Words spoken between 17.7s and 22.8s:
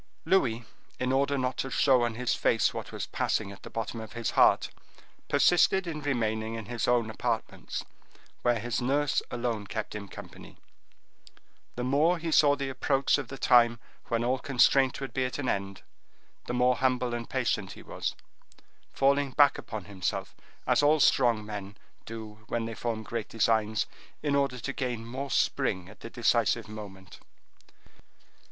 he was, falling back upon himself, as all strong men do when they